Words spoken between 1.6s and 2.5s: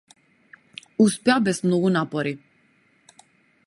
многу напори.